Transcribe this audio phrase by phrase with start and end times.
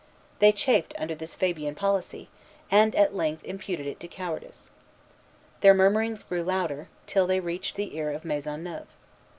[0.39, 2.27] They chafed under this Fabian policy,
[2.71, 4.71] and at length imputed it to cowardice.
[5.59, 8.87] Their murmurings grew louder, till they reached the ear of Maisonneuve.